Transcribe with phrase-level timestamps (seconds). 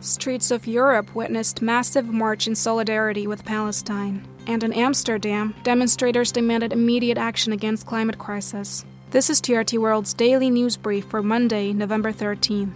[0.00, 4.26] Streets of Europe witnessed massive march in solidarity with Palestine.
[4.46, 8.86] And in Amsterdam, demonstrators demanded immediate action against climate crisis.
[9.10, 12.72] This is TRT World's daily news brief for Monday, November 13th.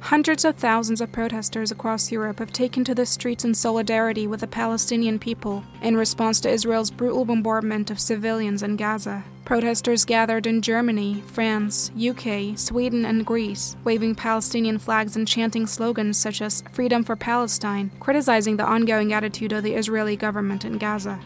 [0.00, 4.40] Hundreds of thousands of protesters across Europe have taken to the streets in solidarity with
[4.40, 9.24] the Palestinian people in response to Israel's brutal bombardment of civilians in Gaza.
[9.44, 16.16] Protesters gathered in Germany, France, UK, Sweden, and Greece, waving Palestinian flags and chanting slogans
[16.16, 21.18] such as Freedom for Palestine, criticizing the ongoing attitude of the Israeli government in Gaza.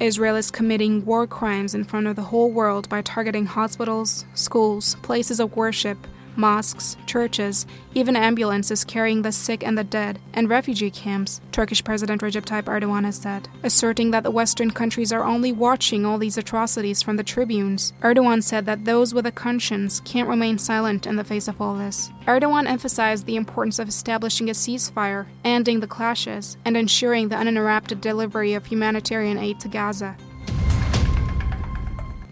[0.00, 4.96] Israel is committing war crimes in front of the whole world by targeting hospitals, schools,
[5.02, 5.98] places of worship,
[6.38, 12.22] mosques, churches, even ambulances carrying the sick and the dead, and refugee camps, Turkish President
[12.22, 16.38] Recep Tayyip Erdogan has said, asserting that the Western countries are only watching all these
[16.38, 17.92] atrocities from the tribunes.
[18.02, 21.74] Erdogan said that those with a conscience can't remain silent in the face of all
[21.74, 22.10] this.
[22.26, 28.00] Erdogan emphasized the importance of establishing a ceasefire, ending the clashes, and ensuring the uninterrupted
[28.00, 30.16] delivery of humanitarian aid to Gaza.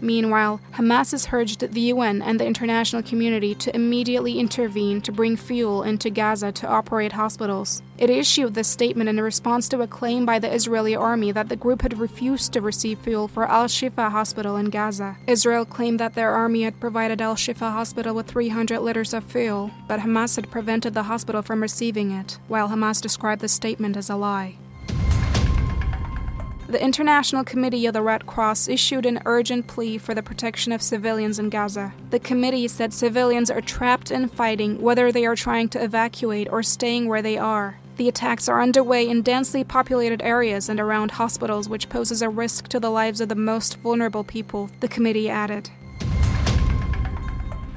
[0.01, 5.35] Meanwhile, Hamas has urged the UN and the international community to immediately intervene to bring
[5.35, 7.81] fuel into Gaza to operate hospitals.
[7.97, 11.55] It issued this statement in response to a claim by the Israeli army that the
[11.55, 15.17] group had refused to receive fuel for Al Shifa Hospital in Gaza.
[15.25, 19.71] Israel claimed that their army had provided Al Shifa Hospital with 300 liters of fuel,
[19.87, 24.09] but Hamas had prevented the hospital from receiving it, while Hamas described the statement as
[24.09, 24.57] a lie.
[26.67, 30.81] The International Committee of the Red Cross issued an urgent plea for the protection of
[30.81, 31.93] civilians in Gaza.
[32.09, 36.61] The committee said civilians are trapped in fighting whether they are trying to evacuate or
[36.61, 37.79] staying where they are.
[37.95, 42.67] The attacks are underway in densely populated areas and around hospitals, which poses a risk
[42.67, 45.69] to the lives of the most vulnerable people, the committee added.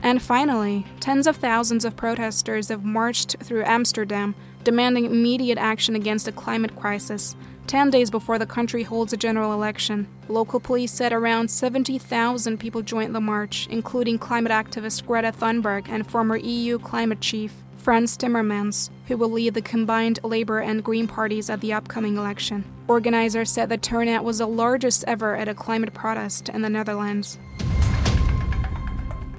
[0.02, 6.26] And finally, tens of thousands of protesters have marched through Amsterdam demanding immediate action against
[6.26, 7.36] the climate crisis,
[7.70, 10.08] 10 days before the country holds a general election.
[10.26, 16.04] Local police said around 70,000 people joined the march, including climate activist Greta Thunberg and
[16.04, 21.48] former EU climate chief Frans Timmermans, who will lead the combined Labour and Green parties
[21.48, 22.64] at the upcoming election.
[22.88, 27.38] Organizers said the turnout was the largest ever at a climate protest in the Netherlands.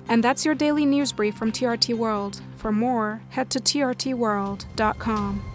[0.08, 2.41] And that's your daily news brief from TRT World.
[2.56, 5.51] For more, head to trtworld.com.